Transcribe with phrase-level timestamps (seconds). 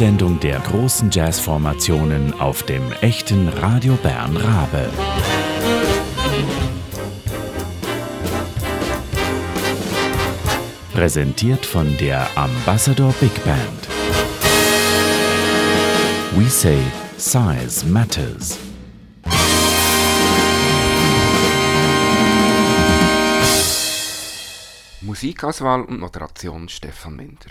[0.00, 4.88] Sendung der großen Jazzformationen auf dem echten Radio Bern Rabe.
[10.94, 13.88] Präsentiert von der Ambassador Big Band.
[16.34, 16.78] We say
[17.18, 18.58] size matters.
[25.02, 27.50] Musikauswahl und Moderation Stefan Minder.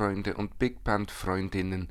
[0.00, 1.90] Freunde und Big Band Freundinnen.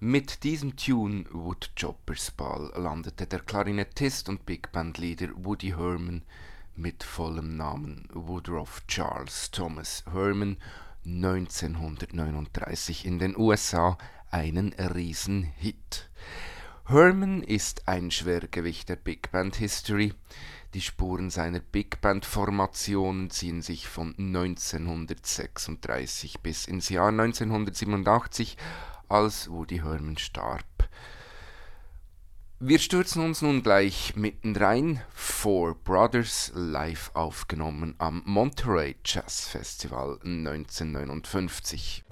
[0.00, 6.22] Mit diesem Tune Woodchoppers Ball landete der Klarinettist und Big Band Leader Woody Herman
[6.76, 10.56] mit vollem Namen Woodruff Charles Thomas Herman
[11.04, 13.98] 1939 in den USA
[14.30, 16.08] einen Riesenhit.
[16.86, 20.14] Herman ist ein Schwergewicht der Big Band History.
[20.74, 28.56] Die Spuren seiner Big Band Formation ziehen sich von 1936 bis ins Jahr 1987,
[29.08, 30.64] als Woody Herman starb.
[32.58, 35.02] Wir stürzen uns nun gleich mitten rein.
[35.14, 42.02] Four Brothers live aufgenommen am Monterey Jazz Festival 1959.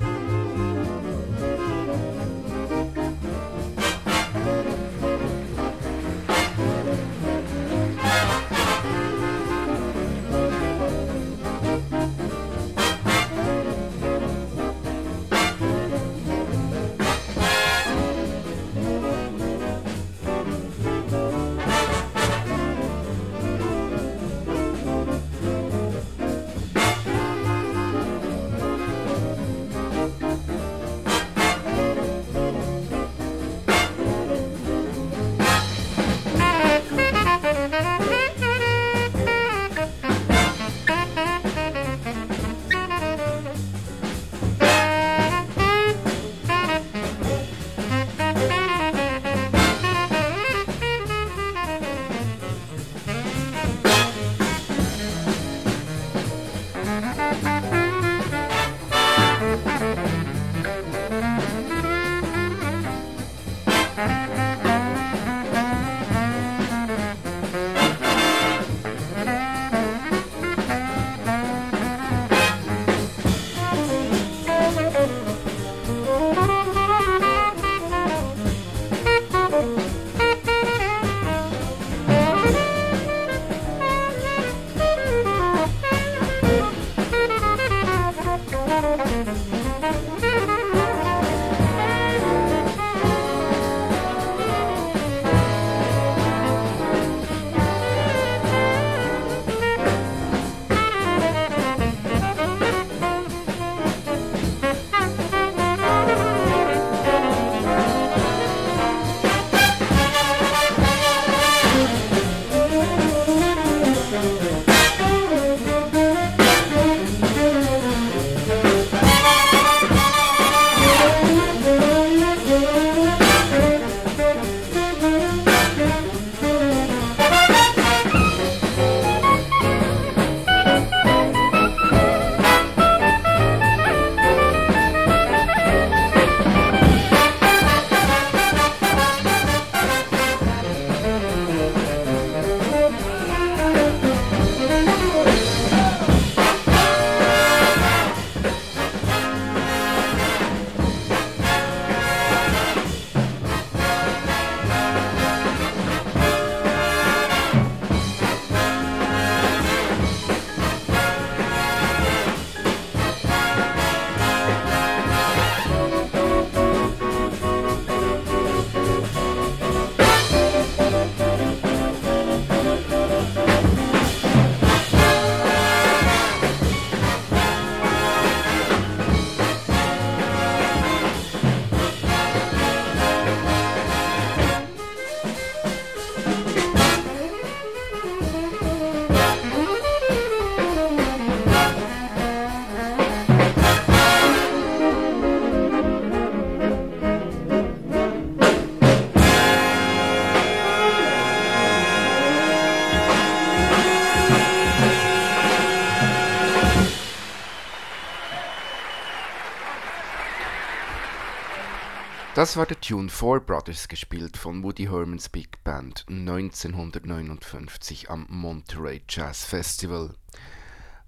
[212.44, 219.01] Das war der Tune Four Brothers, gespielt von Woody Hermans Big Band 1959 am Monterey
[219.08, 220.13] Jazz Festival.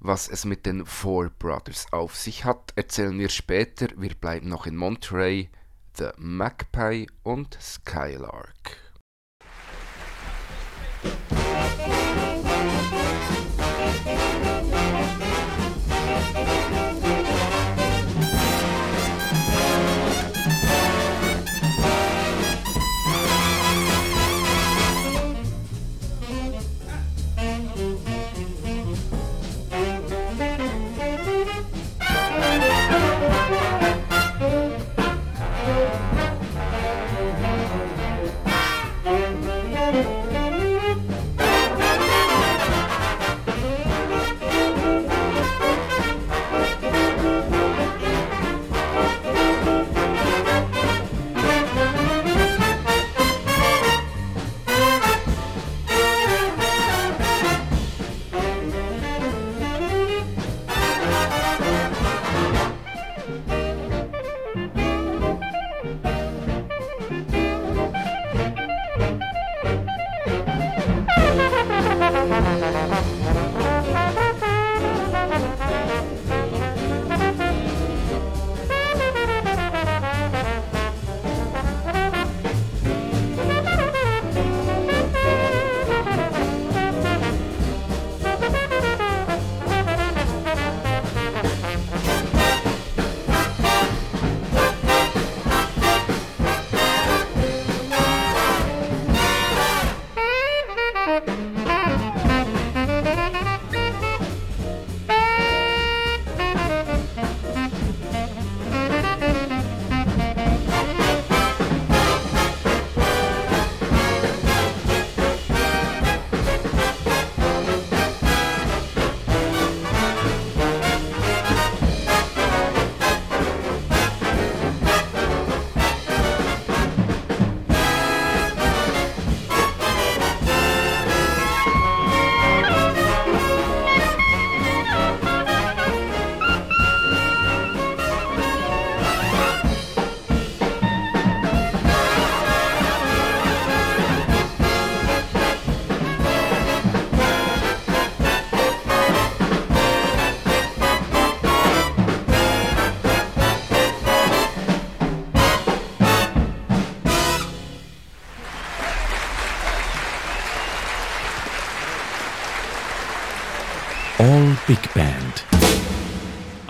[0.01, 3.89] Was es mit den Four Brothers auf sich hat, erzählen wir später.
[3.99, 5.51] Wir bleiben noch in Monterey,
[5.99, 8.79] The Magpie und Skylark.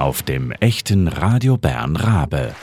[0.06, 2.54] Auf dem echten Radio Bern Rabe.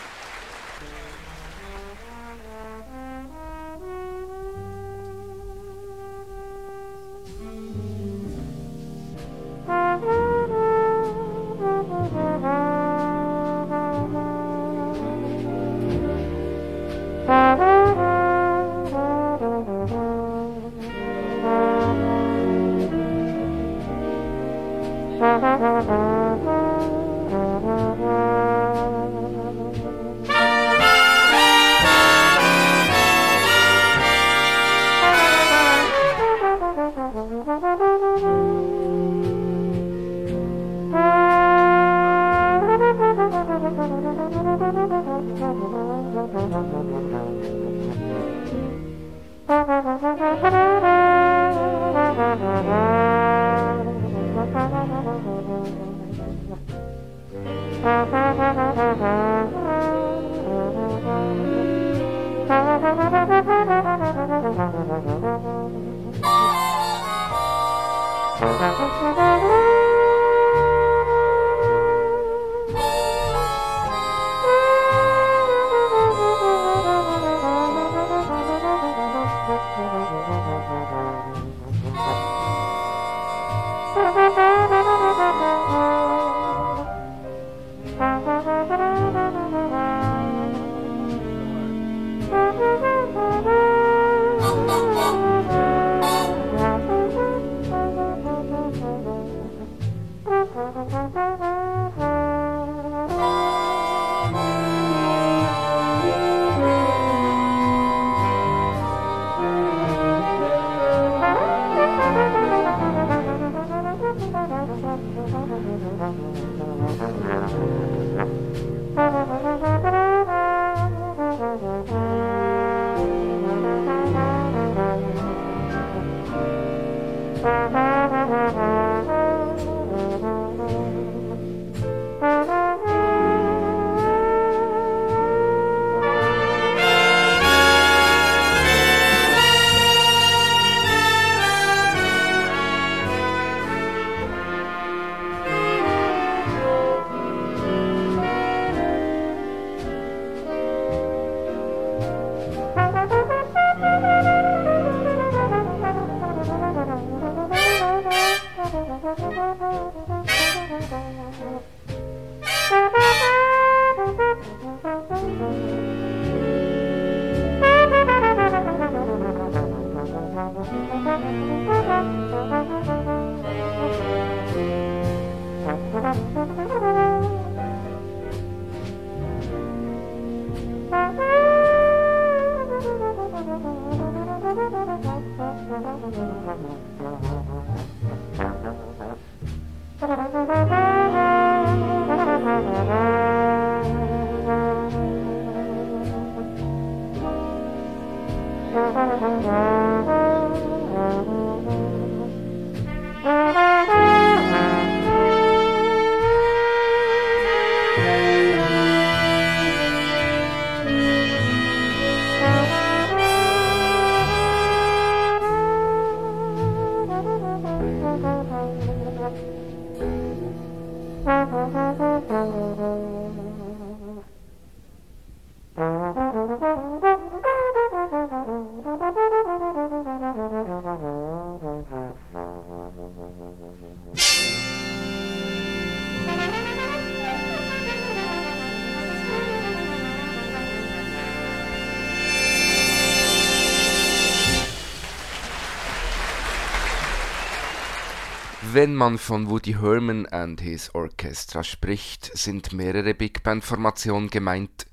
[248.84, 254.88] Wenn man von Woody Herman and his Orchestra spricht, sind mehrere Big Band Formationen gemeint,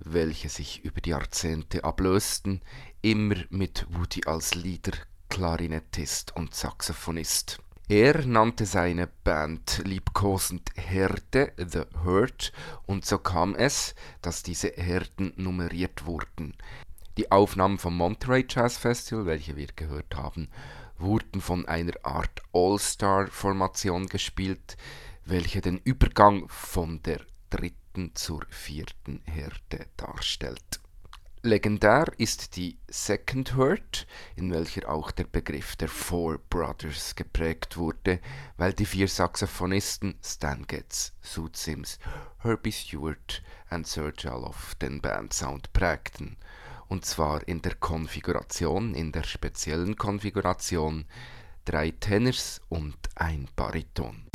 [0.00, 2.62] welche sich über die Jahrzehnte ablösten,
[3.00, 4.90] immer mit Woody als Leader,
[5.28, 7.60] Klarinettist und Saxophonist.
[7.88, 12.52] Er nannte seine Band liebkosend Herde, The Herd,
[12.86, 16.56] und so kam es, dass diese Herden nummeriert wurden.
[17.18, 20.48] Die Aufnahmen vom Monterey Jazz Festival, welche wir gehört haben,
[21.02, 24.76] wurden von einer Art All-Star-Formation gespielt,
[25.24, 30.80] welche den Übergang von der dritten zur vierten Härte darstellt.
[31.44, 38.20] Legendär ist die Second Hurt, in welcher auch der Begriff der Four Brothers geprägt wurde,
[38.56, 41.98] weil die vier Saxophonisten Stan Getz, Sue Sims,
[42.38, 46.36] Herbie Stewart und Sir Jaloff den Bandsound prägten,
[46.92, 51.06] und zwar in der Konfiguration, in der speziellen Konfiguration
[51.64, 54.26] drei Tenors und ein Bariton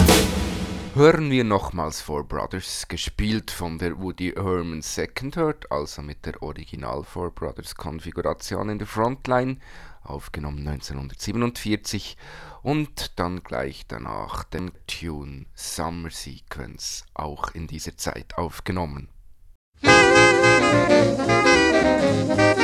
[0.95, 6.41] hören wir nochmals Four Brothers, gespielt von der Woody Herman Second Third, also mit der
[6.41, 9.59] Original Four Brothers Konfiguration in der Frontline,
[10.01, 12.17] aufgenommen 1947
[12.63, 19.09] und dann gleich danach den Tune Summer Sequence, auch in dieser Zeit aufgenommen.
[21.97, 22.56] Música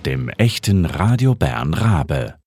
[0.00, 2.37] dem echten Radio Bern Rabe.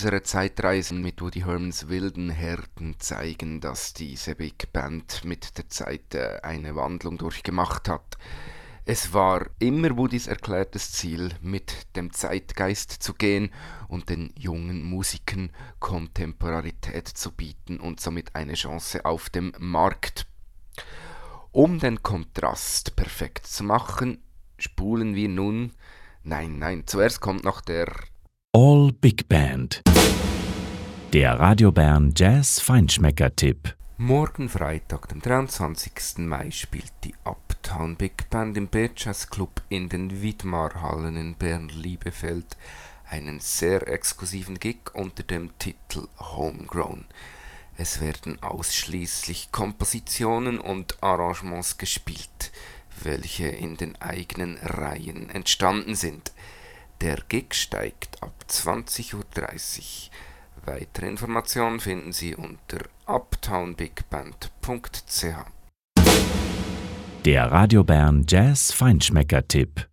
[0.00, 6.14] Unsere Zeitreisen mit Woody Hermans wilden Herden zeigen, dass diese Big Band mit der Zeit
[6.14, 8.16] äh, eine Wandlung durchgemacht hat.
[8.86, 13.52] Es war immer Woodys erklärtes Ziel, mit dem Zeitgeist zu gehen
[13.88, 20.26] und den jungen Musikern Kontemporarität zu bieten und somit eine Chance auf dem Markt.
[21.52, 24.24] Um den Kontrast perfekt zu machen,
[24.56, 25.74] spulen wir nun.
[26.22, 27.92] Nein, nein, zuerst kommt noch der
[28.52, 29.80] All Big Band.
[31.12, 33.76] Der Radio Bern Jazz Feinschmecker-Tipp.
[33.96, 36.18] Morgen Freitag, dem 23.
[36.18, 42.56] Mai, spielt die Uptown Big Band im Jazz Club in den Widmarhallen in Bern-Liebefeld
[43.08, 47.04] einen sehr exklusiven Gig unter dem Titel Homegrown.
[47.76, 52.50] Es werden ausschließlich Kompositionen und Arrangements gespielt,
[53.00, 56.32] welche in den eigenen Reihen entstanden sind.
[57.02, 59.24] Der Gig steigt ab 20.30 Uhr.
[60.66, 65.24] Weitere Informationen finden Sie unter uptownbigband.ch.
[67.24, 69.88] Der Radio Bern Jazz Feinschmecker-Tipp.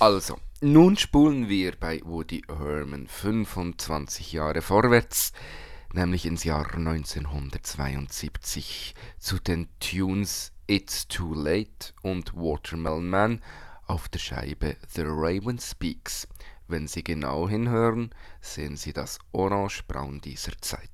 [0.00, 5.34] Also, nun spulen wir bei Woody Herman 25 Jahre vorwärts,
[5.92, 13.42] nämlich ins Jahr 1972 zu den Tunes It's Too Late und Watermelon Man
[13.86, 16.28] auf der Scheibe The Raven Speaks.
[16.68, 20.90] Wenn Sie genau hinhören, sehen Sie das Orangebraun dieser Zeit.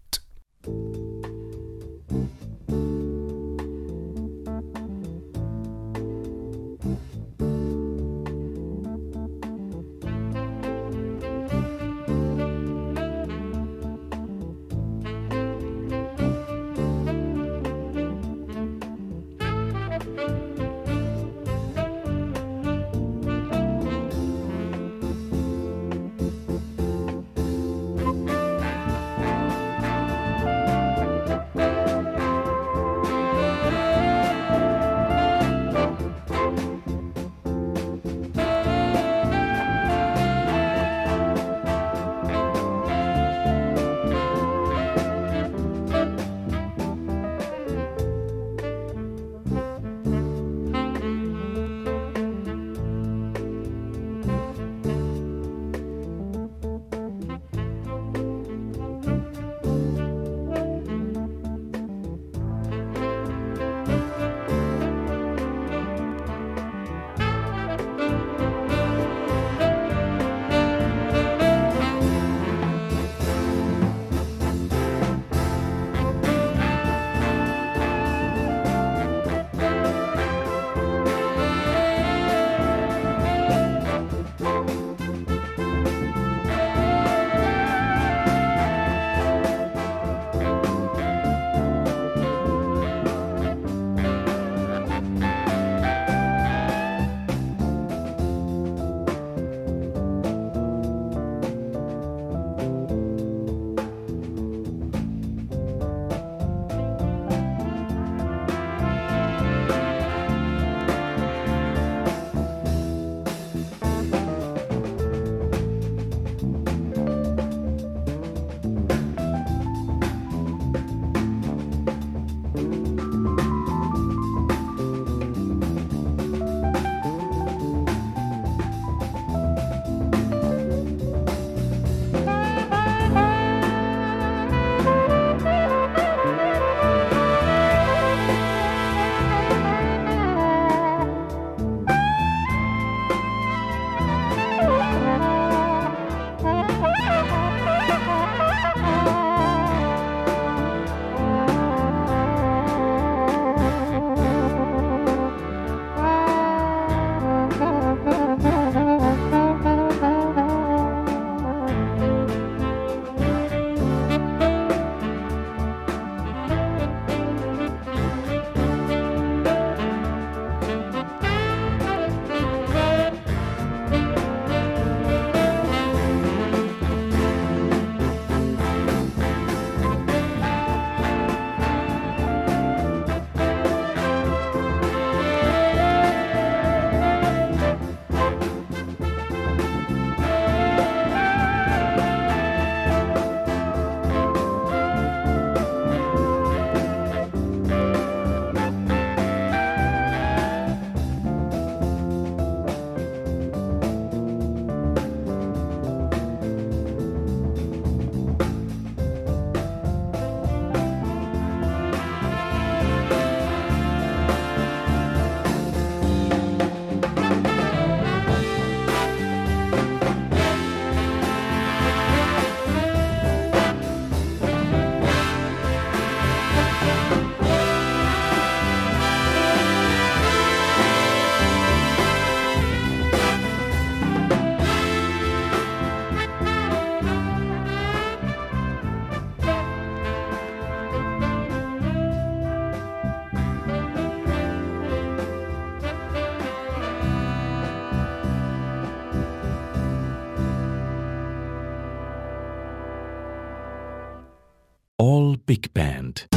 [255.52, 256.28] Big Band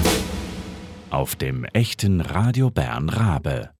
[1.10, 3.75] auf dem echten Radio Bern Rabe.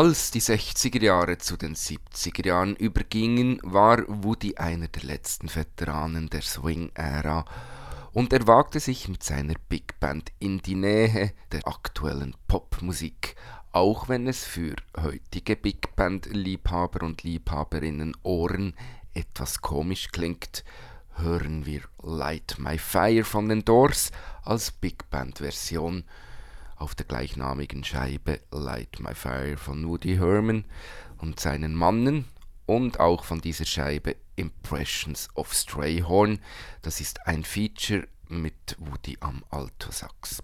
[0.00, 6.30] Als die 60er Jahre zu den 70er Jahren übergingen, war Woody einer der letzten Veteranen
[6.30, 7.44] der Swing-Ära
[8.14, 13.36] und er wagte sich mit seiner Big Band in die Nähe der aktuellen Popmusik,
[13.72, 18.72] auch wenn es für heutige Big Band-Liebhaber und Liebhaberinnen Ohren
[19.12, 20.64] etwas komisch klingt,
[21.16, 24.12] hören wir Light My Fire von den Doors
[24.44, 26.04] als Big Band-Version
[26.80, 30.64] auf der gleichnamigen Scheibe Light My Fire von Woody Herman
[31.18, 32.24] und seinen Mannen
[32.66, 36.40] und auch von dieser Scheibe Impressions of Strayhorn.
[36.82, 40.42] Das ist ein Feature mit Woody am Altosax.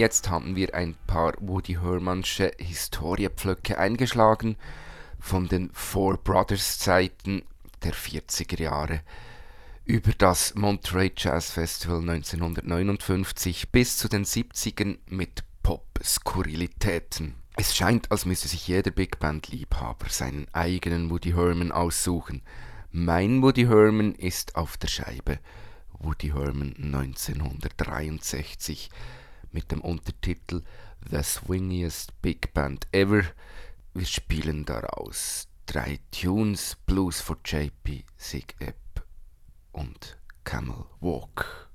[0.00, 4.56] Jetzt haben wir ein paar Woody Hermansche Historiepflöcke eingeschlagen
[5.18, 7.42] von den Four Brothers Zeiten
[7.84, 9.02] der 40er Jahre
[9.84, 17.34] über das Monterey Jazz Festival 1959 bis zu den 70ern mit Pop-Skurrilitäten.
[17.56, 22.40] Es scheint, als müsse sich jeder Big Band-Liebhaber seinen eigenen Woody Herman aussuchen.
[22.90, 25.40] Mein Woody Herman ist auf der Scheibe
[25.98, 28.88] Woody Herman 1963
[29.52, 30.62] mit dem Untertitel
[31.10, 33.22] The Swingiest Big Band Ever.
[33.94, 39.04] Wir spielen daraus drei Tunes, Blues for JP, Sig Ebb
[39.72, 41.70] und Camel Walk.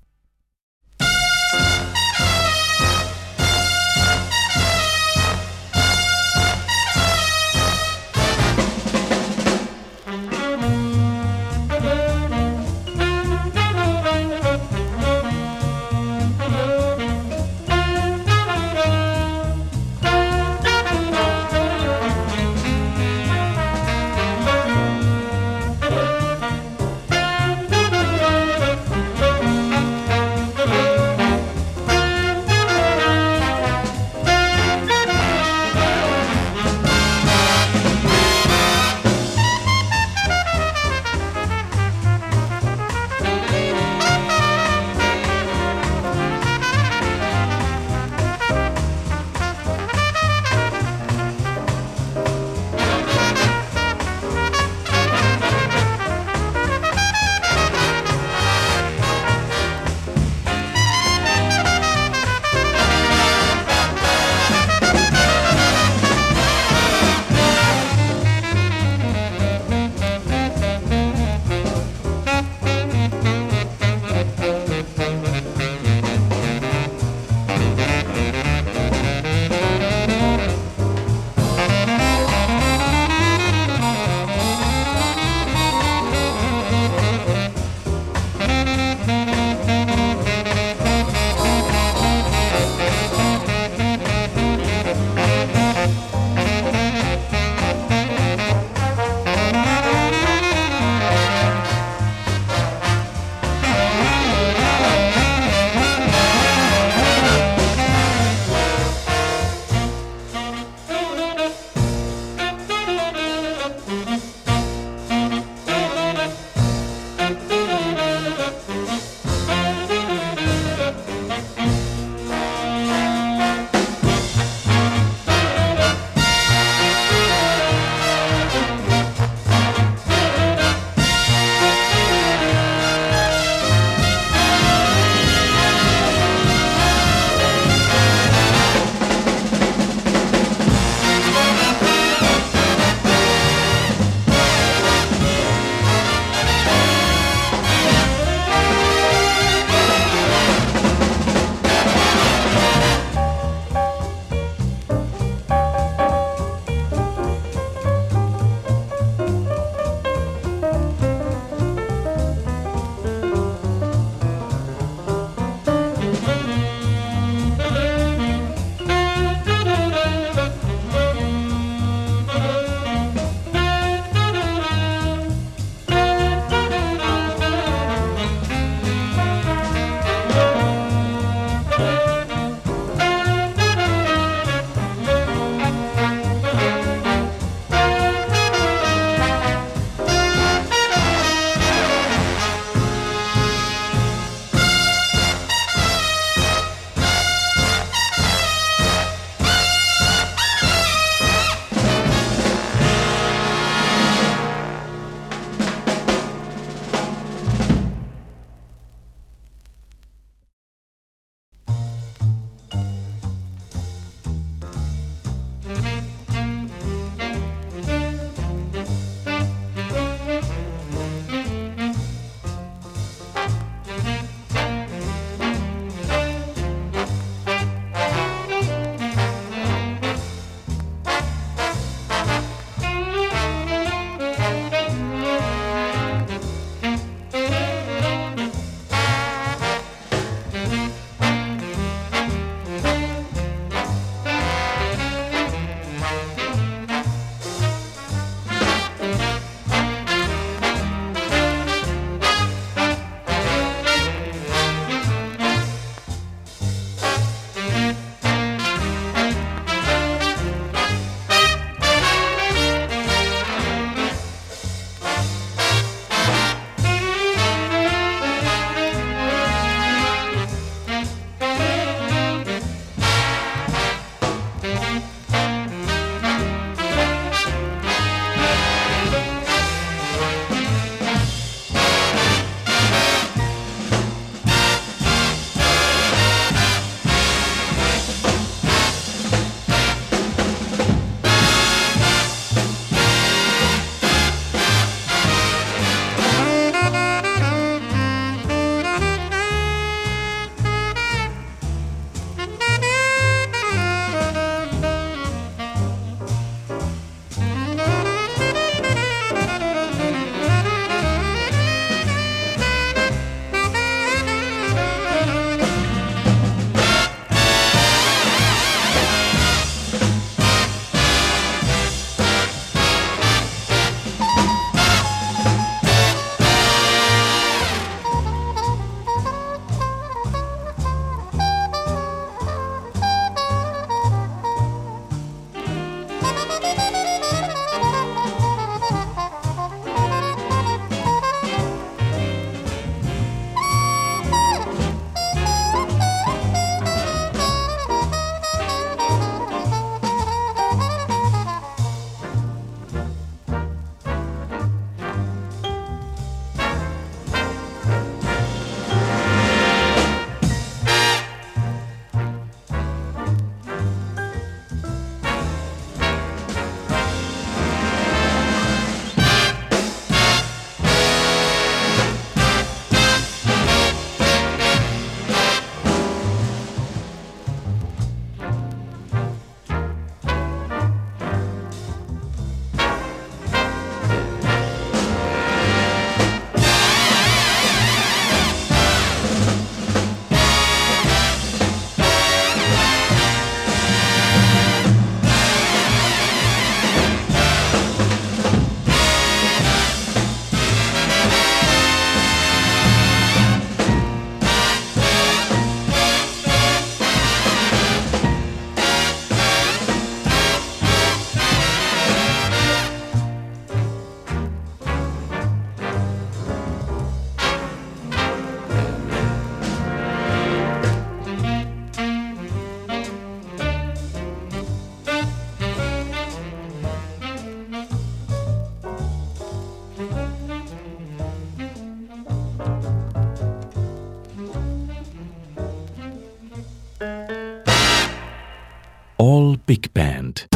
[439.65, 440.47] Big Band.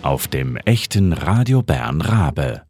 [0.00, 2.69] Auf dem echten Radio Bern Rabe.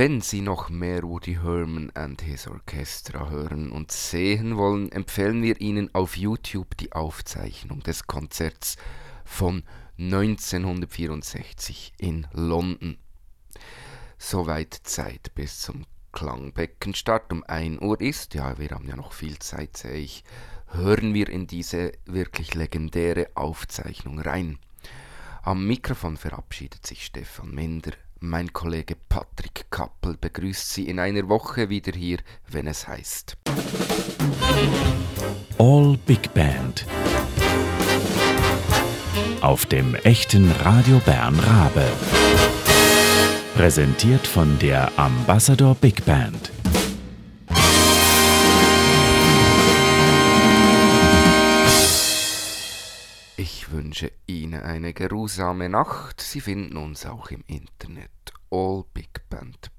[0.00, 5.60] Wenn Sie noch mehr Woody Herman and His Orchestra hören und sehen wollen, empfehlen wir
[5.60, 8.78] Ihnen auf YouTube die Aufzeichnung des Konzerts
[9.26, 9.62] von
[9.98, 12.96] 1964 in London.
[14.16, 18.32] Soweit Zeit bis zum Klangbeckenstart um 1 Uhr ist.
[18.32, 20.24] Ja, wir haben ja noch viel Zeit, sehe ich.
[20.68, 24.58] Hören wir in diese wirklich legendäre Aufzeichnung rein.
[25.42, 27.92] Am Mikrofon verabschiedet sich Stefan Minder.
[28.22, 32.18] Mein Kollege Patrick Kappel begrüßt Sie in einer Woche wieder hier,
[32.50, 33.38] wenn es heißt.
[35.56, 36.84] All Big Band.
[39.40, 41.86] Auf dem echten Radio Bern Rabe.
[43.54, 46.52] Präsentiert von der Ambassador Big Band.
[53.42, 56.20] Ich wünsche Ihnen eine geruhsame Nacht.
[56.20, 58.10] Sie finden uns auch im Internet
[58.50, 59.70] allbigband.ch.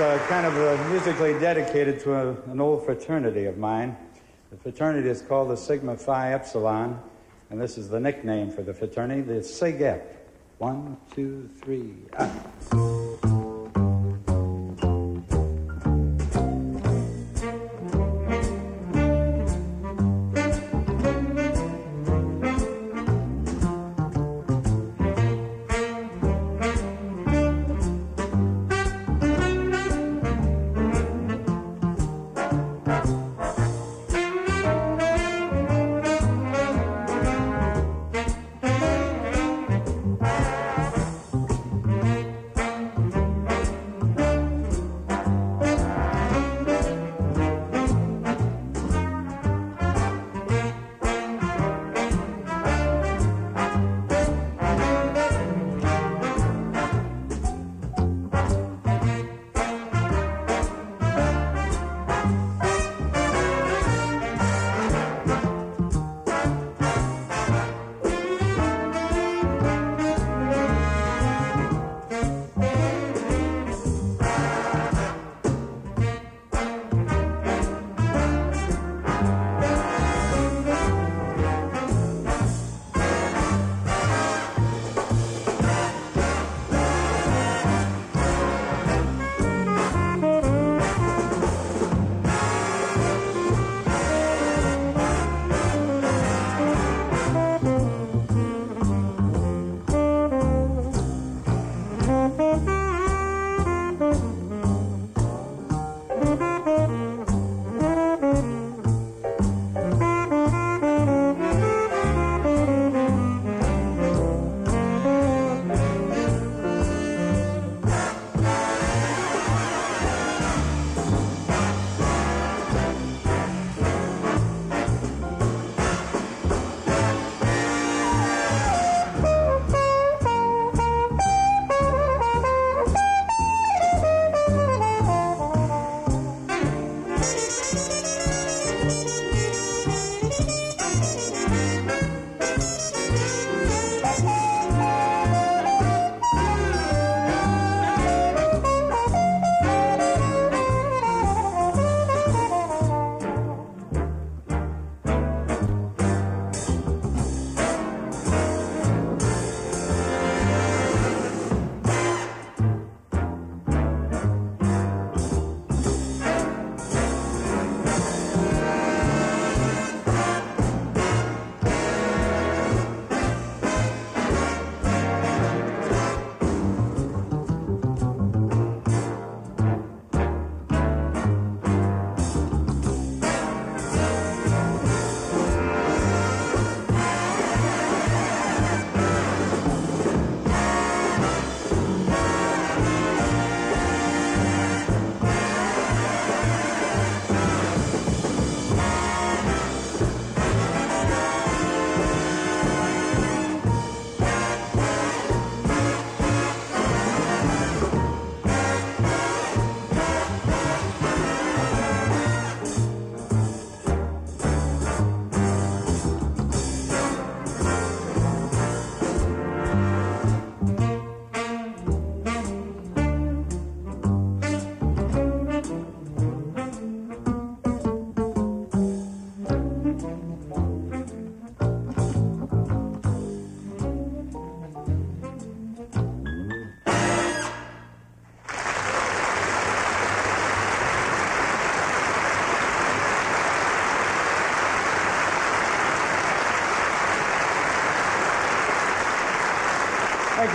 [0.00, 3.96] uh, kind of uh, musically dedicated to a, an old fraternity of mine.
[4.50, 6.98] The fraternity is called the Sigma Phi Epsilon,
[7.50, 10.16] and this is the nickname for the fraternity, the Sig Ep.
[10.58, 11.94] One, two, three.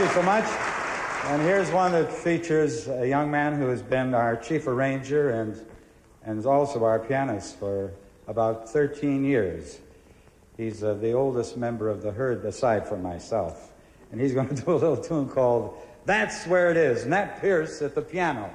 [0.06, 0.46] You so much.
[1.26, 5.60] And here's one that features a young man who has been our chief arranger and,
[6.24, 7.92] and is also our pianist for
[8.28, 9.80] about 13 years.
[10.58, 13.72] He's uh, the oldest member of the herd aside from myself.
[14.12, 15.76] And he's going to do a little tune called
[16.06, 17.08] That's Where It Is.
[17.08, 18.54] Nat Pierce at the piano.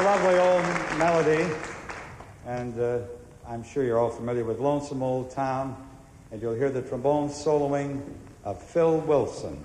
[0.00, 1.46] A lovely old melody,
[2.46, 3.00] and uh,
[3.46, 5.76] I'm sure you're all familiar with Lonesome Old Town,
[6.32, 8.00] and you'll hear the trombone soloing
[8.42, 9.62] of Phil Wilson.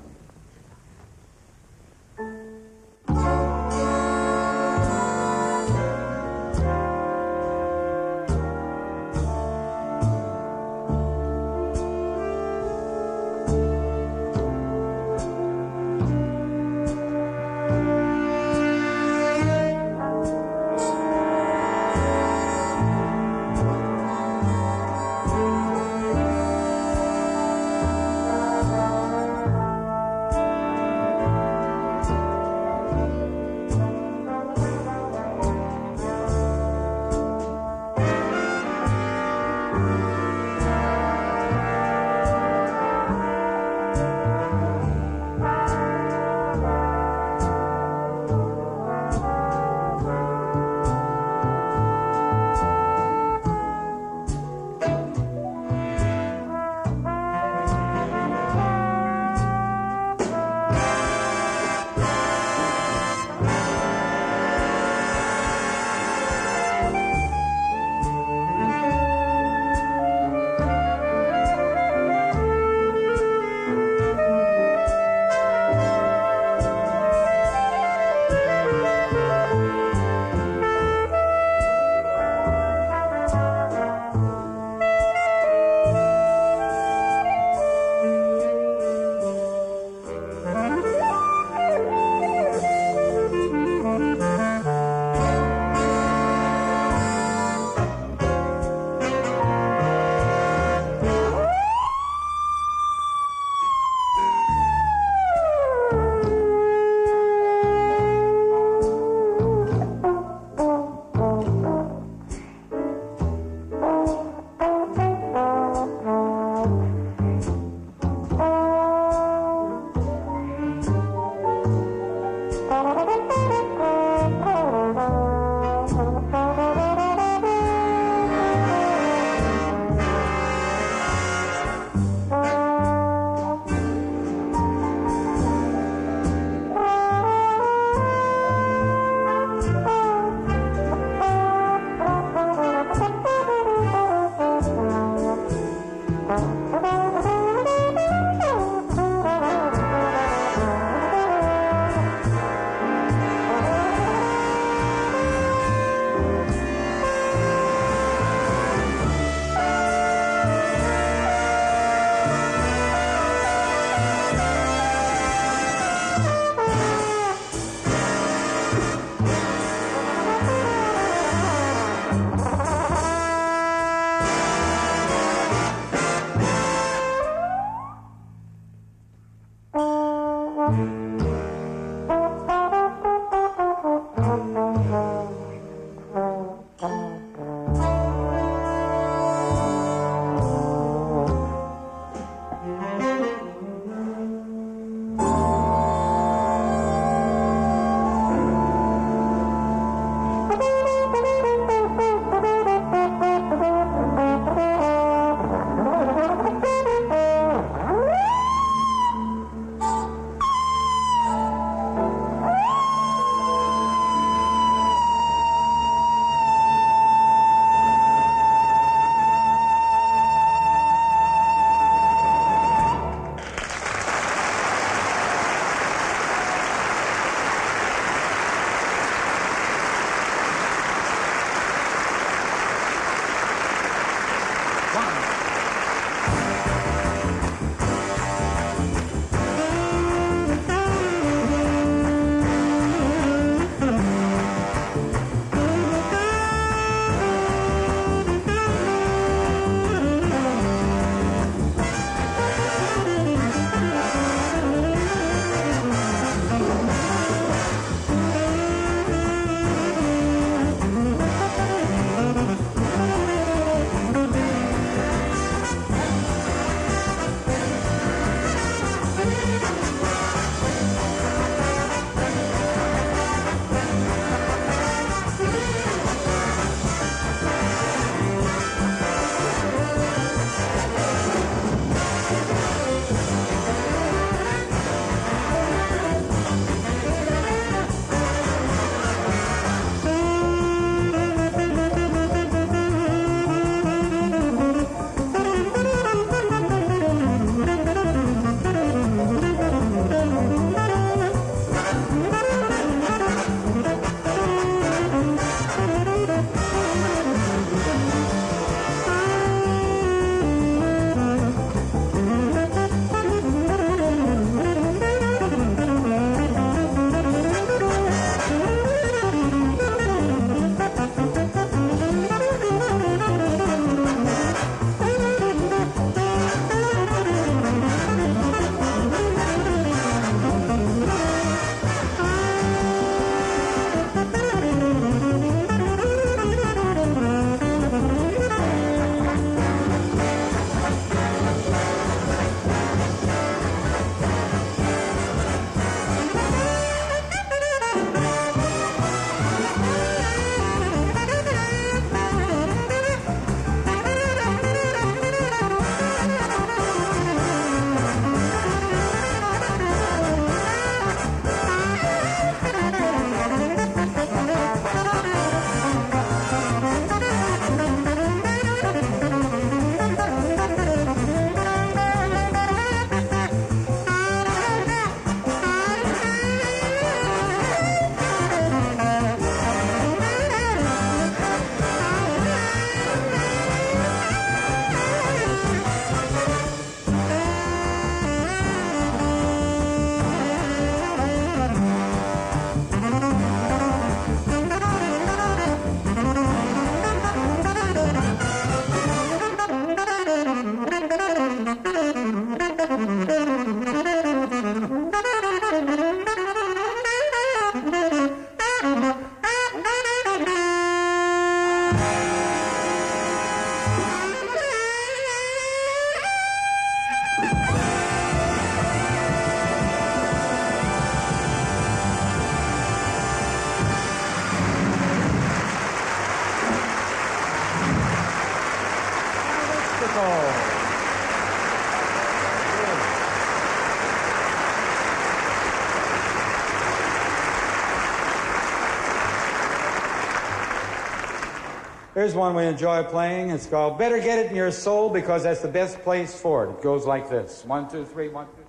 [442.26, 443.52] Here's one we enjoy playing.
[443.52, 446.72] It's called Better Get It in Your Soul because that's the best place for it.
[446.72, 448.65] It goes like this one, two, three, one, two.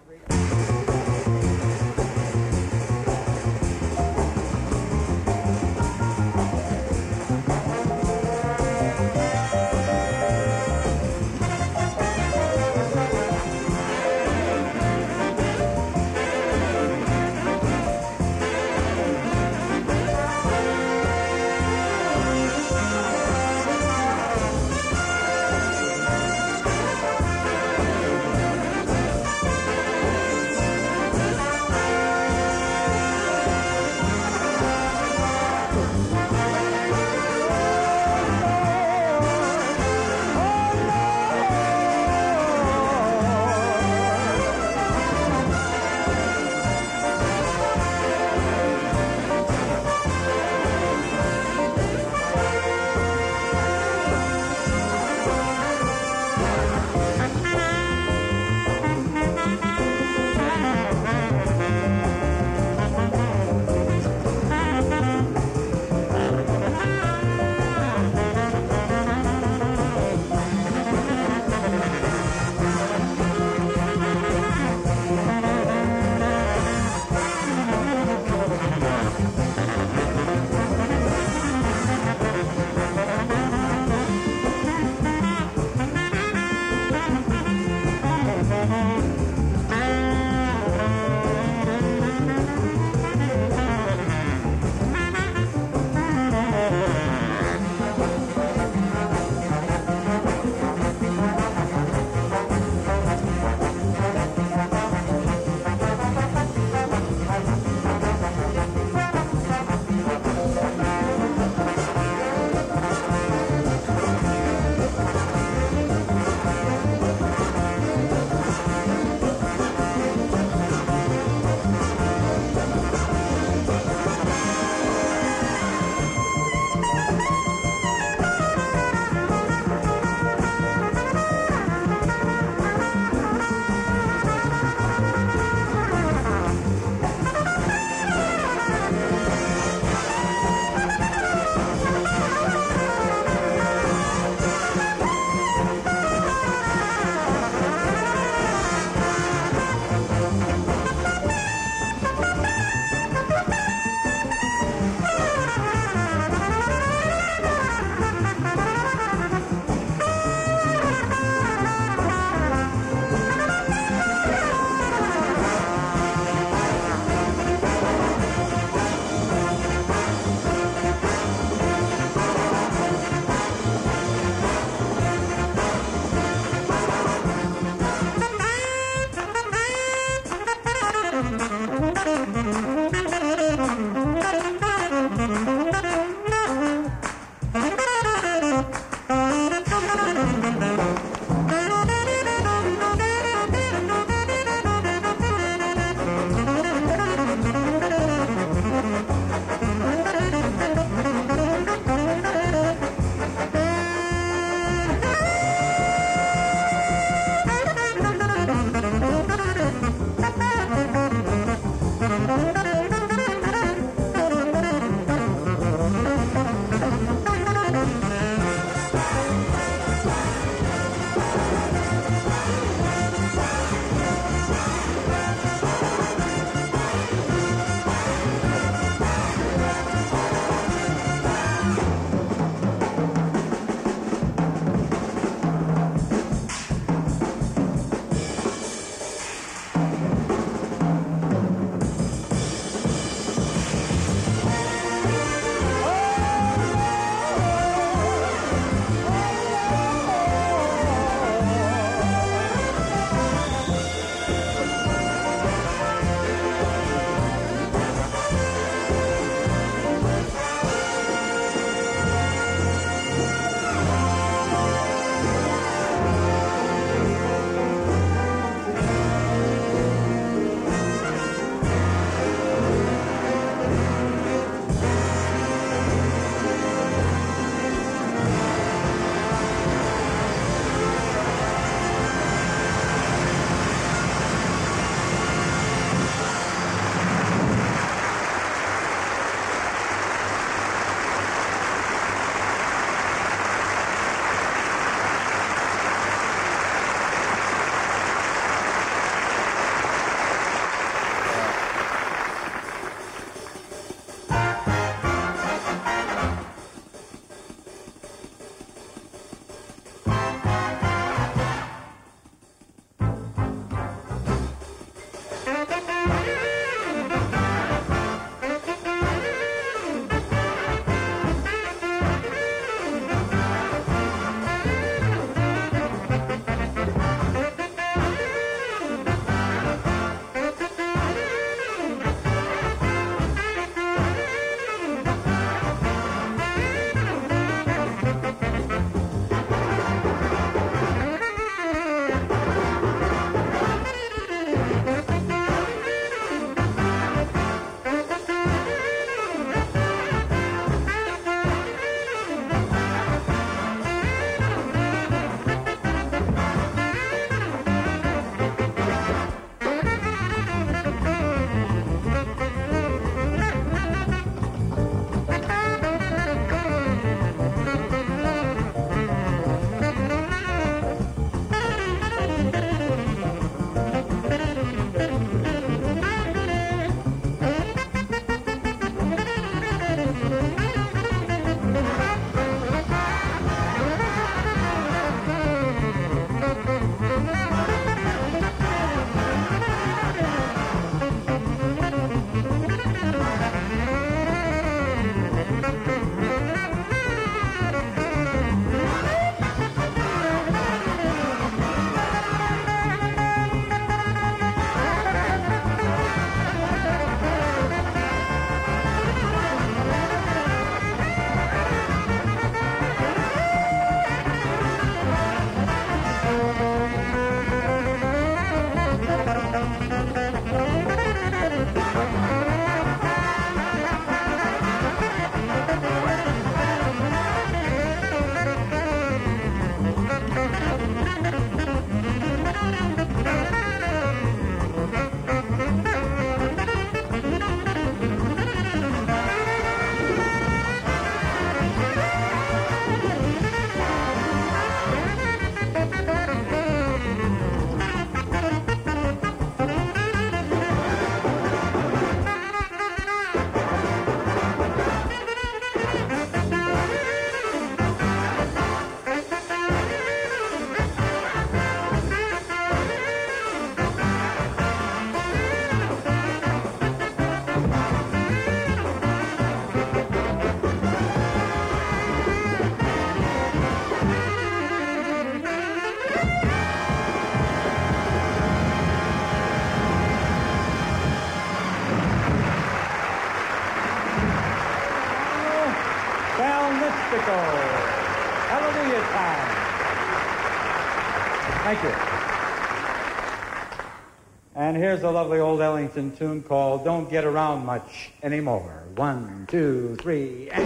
[495.06, 498.82] A lovely old Ellington tune called Don't Get Around Much Anymore.
[498.96, 500.65] One, two, three, and...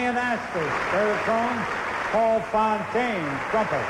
[0.00, 1.66] Tommy Anastas, baritone,
[2.10, 3.84] Paul Fontaine, trumpet.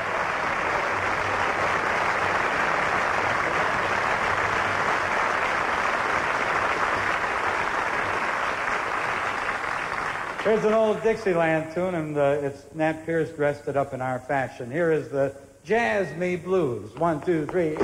[10.43, 14.19] Here's an old Dixieland tune, and uh, it's Nat Pierce dressed it up in our
[14.19, 14.69] fashion.
[14.69, 15.33] Here is the
[15.63, 16.93] Jazz Me Blues.
[16.97, 17.77] One, two, three.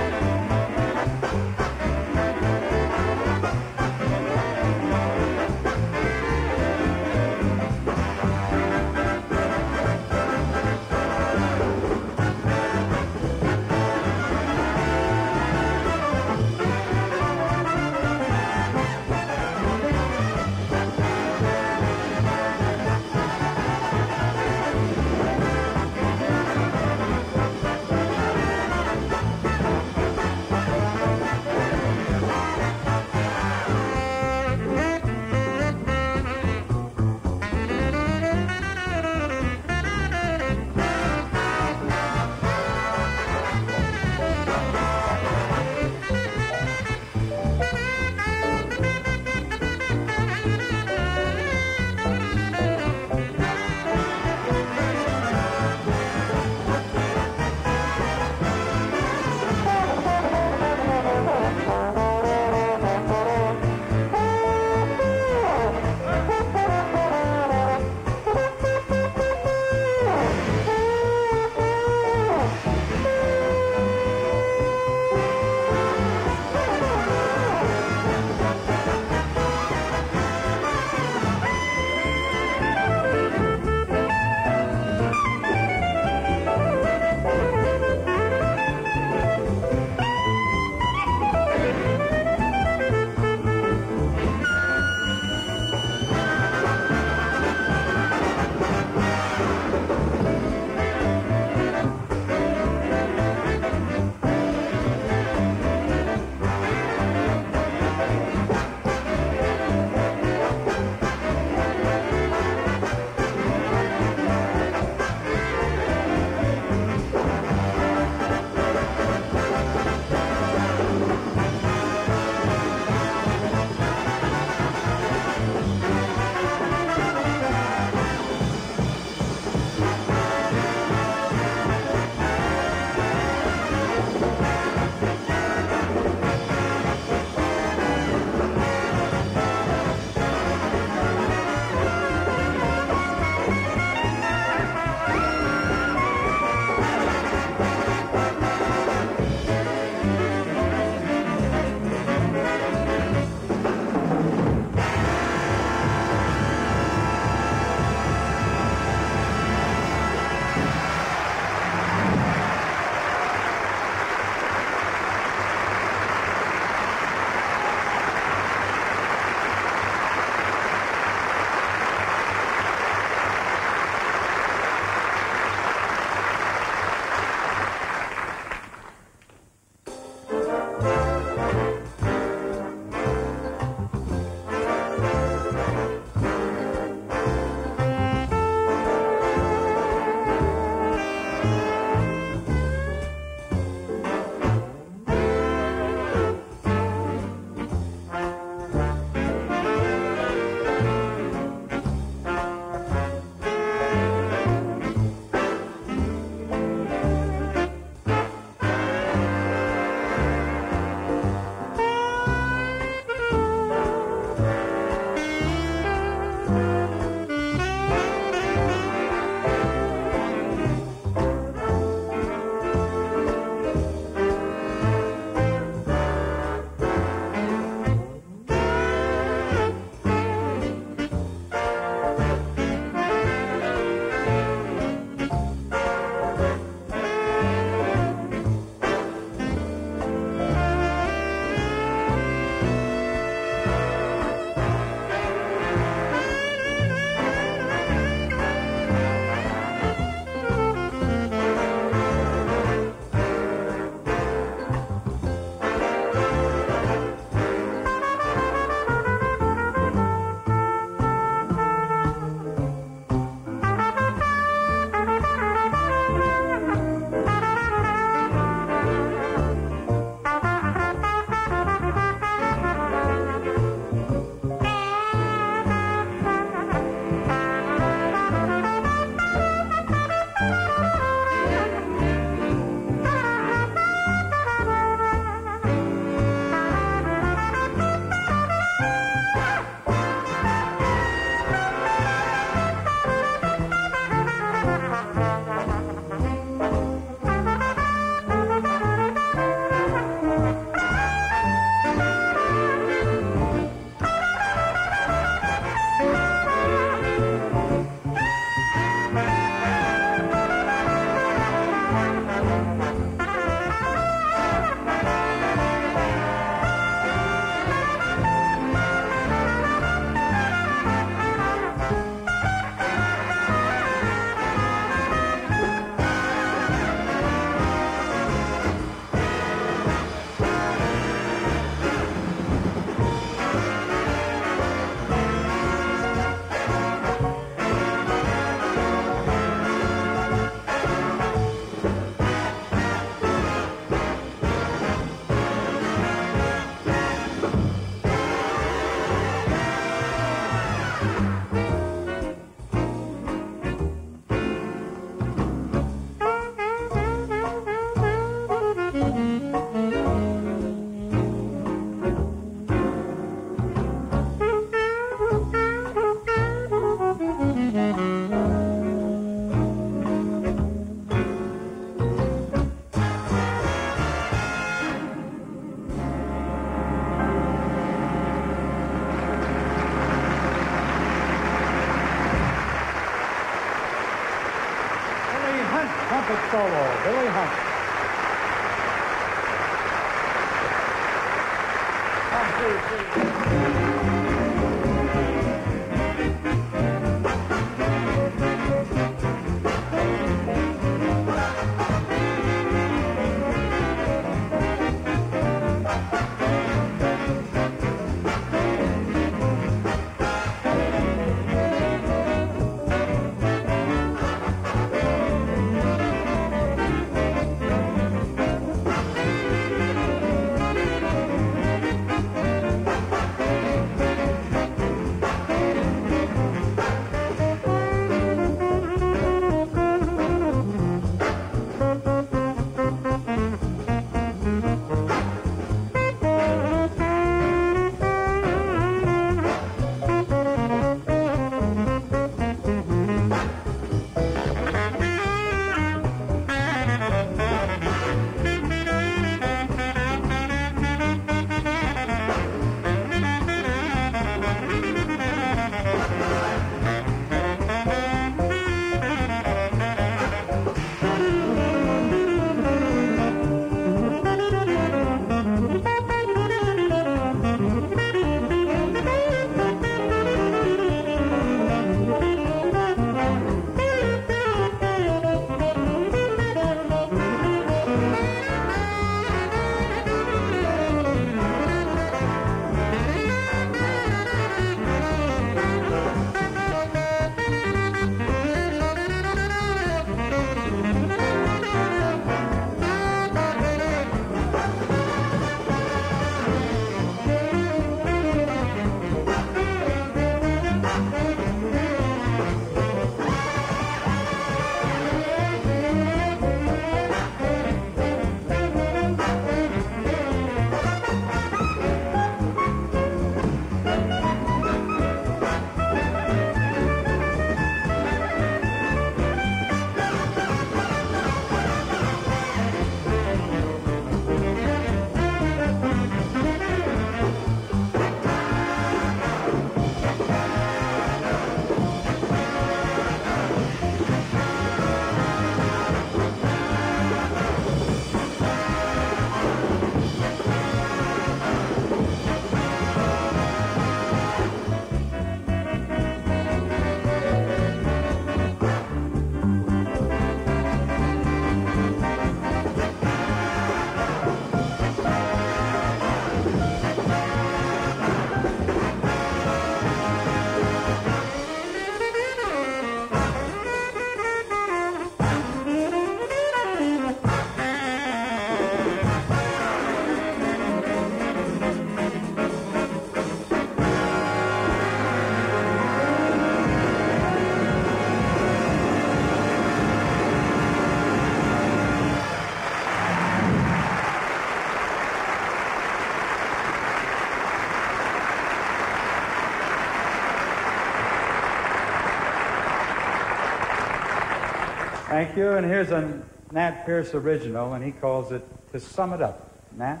[595.38, 595.52] You.
[595.52, 596.20] And here's a
[596.52, 599.50] Nat Pierce original, and he calls it To Sum It Up.
[599.76, 600.00] Nat,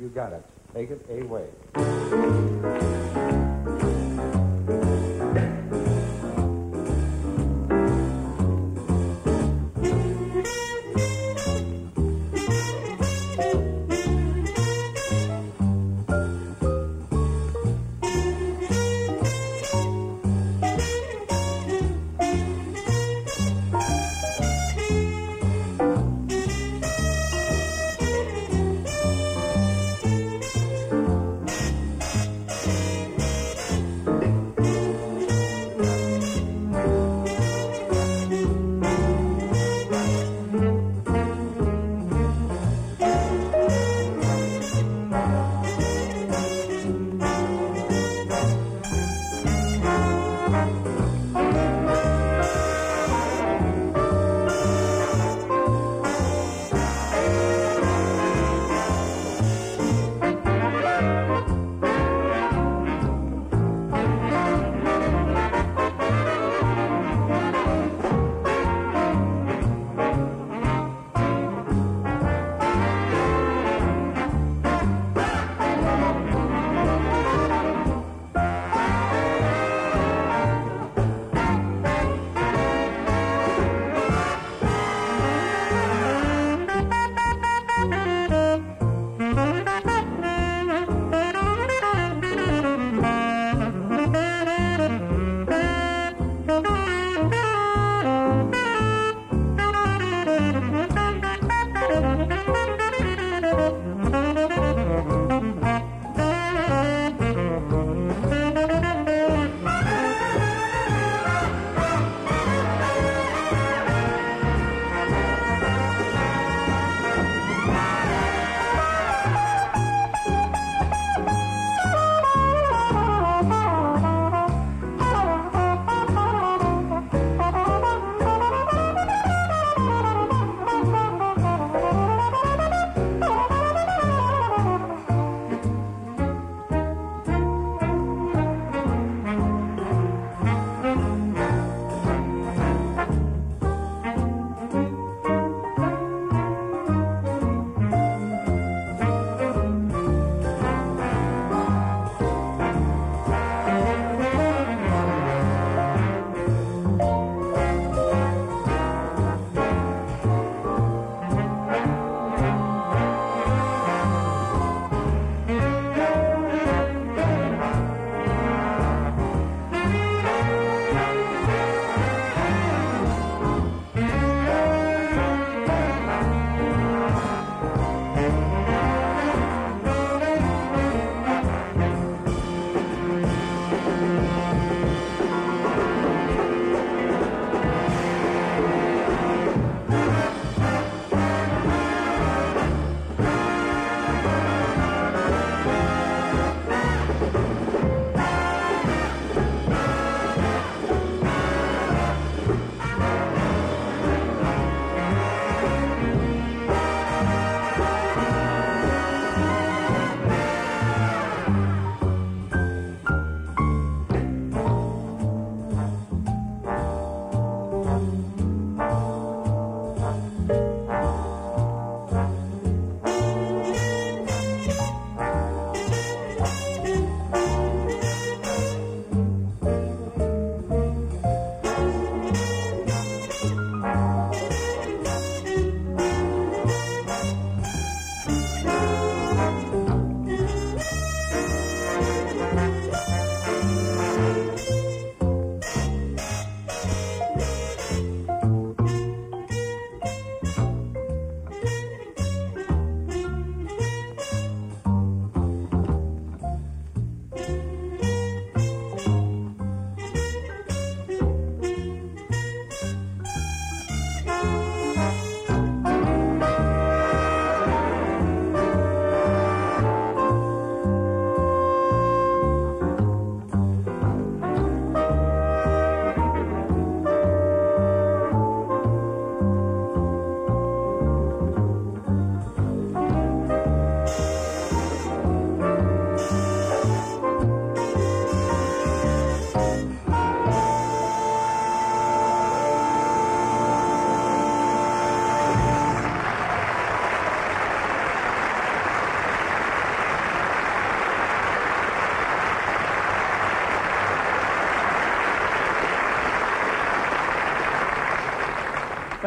[0.00, 0.42] you got it.
[0.74, 1.48] Take it away.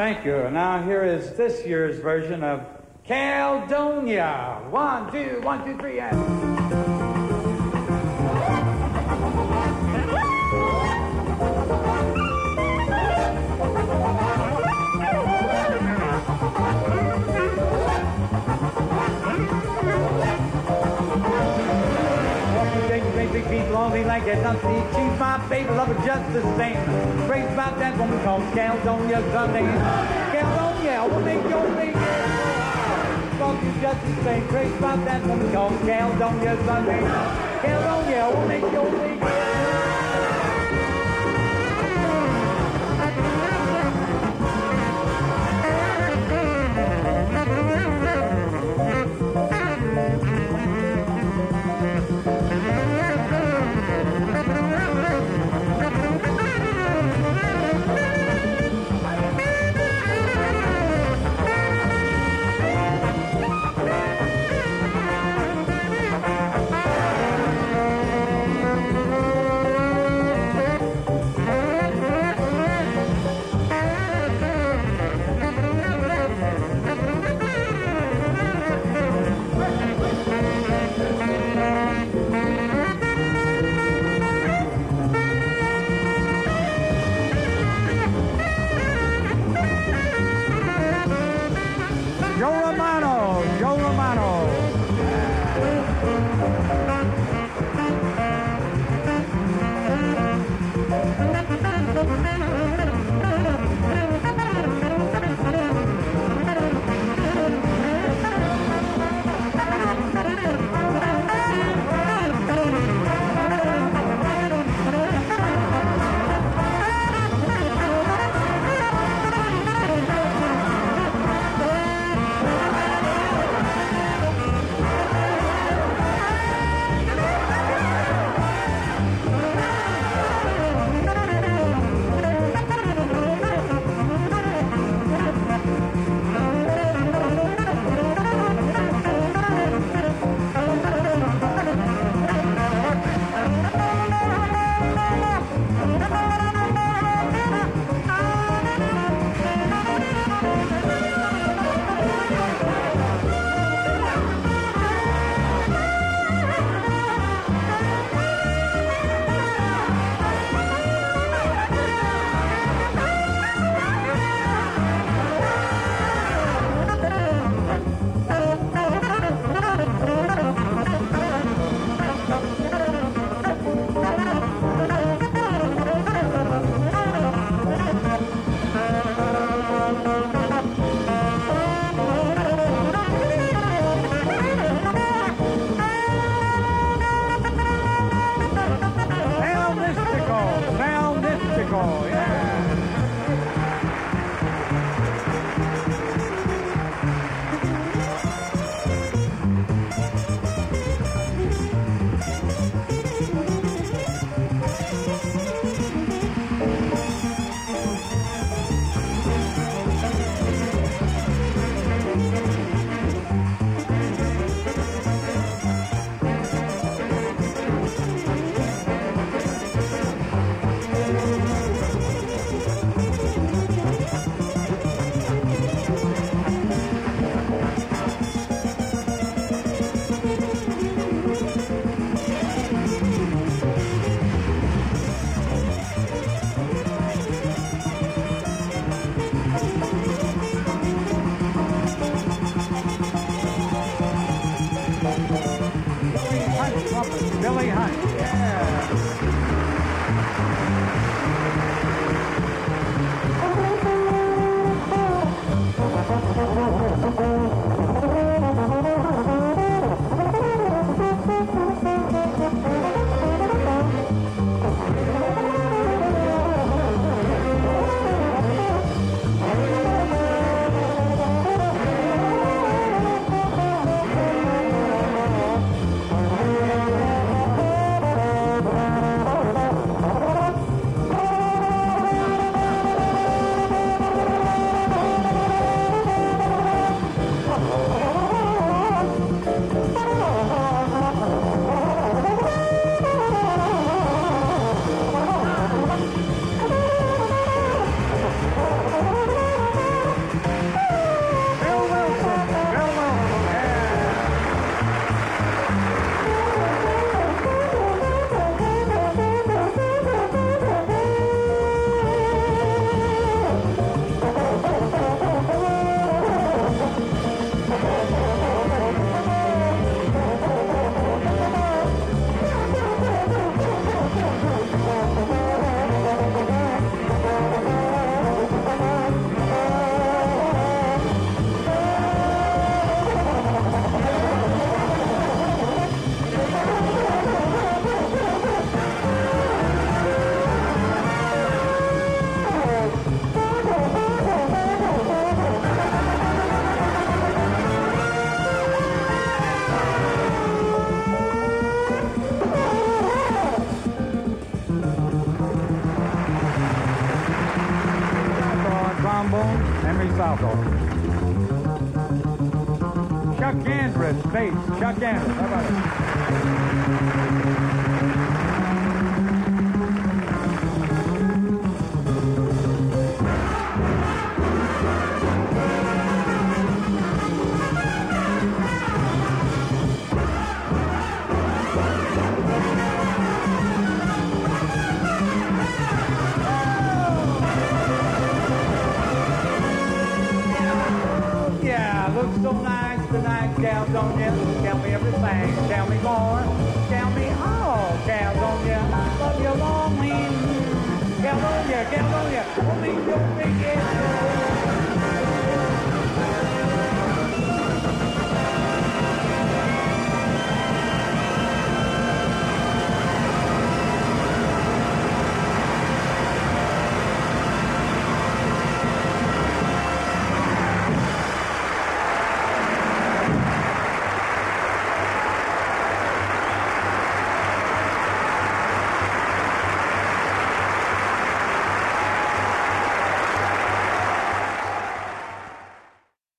[0.01, 0.49] Thank you.
[0.49, 2.65] Now here is this year's version of
[3.05, 4.65] Caledonia.
[4.71, 6.40] One, two, one, two, three, and.
[24.35, 24.95] Like a dusty.
[24.95, 26.77] She's my baby, love her just the same.
[27.27, 29.63] Crazy about that woman called Caledonia Sunday.
[30.31, 31.99] Caledonia, will make your baby.
[33.39, 34.47] Love you just the same.
[34.47, 37.01] Crazy about that woman called Caledonia Sunday.
[37.61, 39.40] Caledonia, will make your baby.